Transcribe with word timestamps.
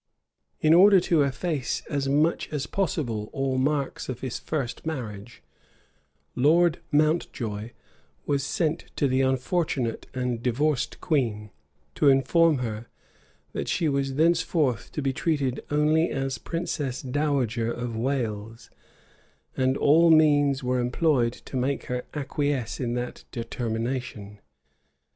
In 0.61 0.73
order 0.73 0.99
to 1.01 1.21
efface 1.21 1.83
as 1.87 2.09
much 2.09 2.49
as 2.51 2.65
possible 2.65 3.29
all 3.33 3.59
marks 3.59 4.09
of 4.09 4.21
his 4.21 4.39
first 4.39 4.83
marriage, 4.83 5.43
Lord 6.33 6.79
Mountjoy 6.91 7.73
was 8.25 8.43
sent 8.43 8.85
to 8.95 9.07
the 9.07 9.21
unfortunate 9.21 10.07
and 10.11 10.41
divorced 10.41 11.01
queen, 11.01 11.51
to 11.93 12.09
inform 12.09 12.57
her, 12.65 12.87
that 13.53 13.67
she 13.67 13.87
was 13.87 14.15
thenceforth 14.15 14.91
to 14.93 15.03
be 15.03 15.13
treated 15.13 15.63
only 15.69 16.09
as 16.09 16.39
princess 16.39 17.03
dowager 17.03 17.71
of 17.71 17.95
Wales; 17.95 18.71
and 19.55 19.77
all 19.77 20.09
means 20.09 20.63
were 20.63 20.79
employed 20.79 21.33
to 21.33 21.55
make 21.55 21.83
her 21.83 22.05
acquiesce 22.15 22.79
in 22.79 22.95
that 22.95 23.23
determination. 23.31 24.39